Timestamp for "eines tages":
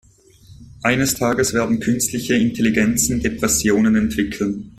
0.81-1.53